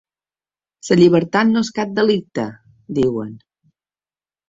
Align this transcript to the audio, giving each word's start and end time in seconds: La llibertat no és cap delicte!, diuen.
La 0.87 0.97
llibertat 1.01 1.49
no 1.53 1.63
és 1.67 1.71
cap 1.77 1.93
delicte!, 2.01 2.49
diuen. 3.01 3.33